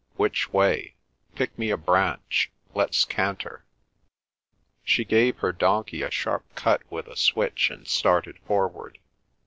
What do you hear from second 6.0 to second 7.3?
a sharp cut with a